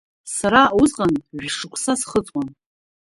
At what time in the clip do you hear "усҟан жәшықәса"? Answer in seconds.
0.81-1.93